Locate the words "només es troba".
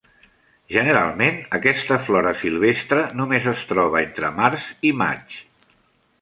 3.21-4.01